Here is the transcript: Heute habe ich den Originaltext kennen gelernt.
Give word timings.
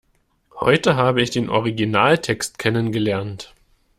Heute 0.59 0.95
habe 0.95 1.21
ich 1.21 1.29
den 1.29 1.47
Originaltext 1.51 2.57
kennen 2.57 2.91
gelernt. 2.91 3.53